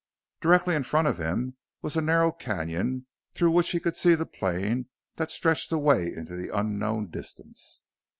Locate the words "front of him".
0.81-1.57